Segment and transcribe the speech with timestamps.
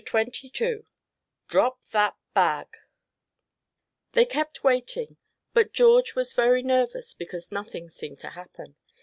[0.03, 0.85] CHAPTER XXII
[1.47, 2.69] "DROP THAT BAG"
[4.13, 5.17] They kept waiting,
[5.53, 8.77] but George was very nervous because nothing seemed to happen.